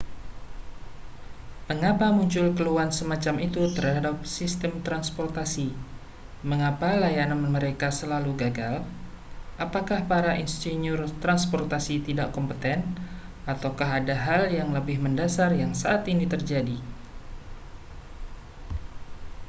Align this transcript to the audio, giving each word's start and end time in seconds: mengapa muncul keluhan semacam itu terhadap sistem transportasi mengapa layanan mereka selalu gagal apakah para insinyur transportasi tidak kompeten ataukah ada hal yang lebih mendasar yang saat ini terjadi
mengapa 1.69 2.07
muncul 2.17 2.47
keluhan 2.57 2.89
semacam 2.99 3.35
itu 3.47 3.61
terhadap 3.75 4.15
sistem 4.37 4.73
transportasi 4.87 5.67
mengapa 6.49 6.89
layanan 7.03 7.37
mereka 7.55 7.87
selalu 7.99 8.31
gagal 8.41 8.75
apakah 9.65 9.99
para 10.11 10.31
insinyur 10.43 10.99
transportasi 11.23 11.95
tidak 12.07 12.27
kompeten 12.35 12.79
ataukah 13.51 13.89
ada 14.01 14.15
hal 14.25 14.43
yang 14.57 14.69
lebih 14.77 14.97
mendasar 15.05 15.49
yang 15.61 15.73
saat 15.81 16.01
ini 16.13 16.25
terjadi 16.33 16.77